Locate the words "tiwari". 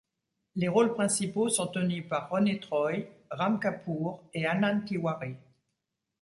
4.83-5.35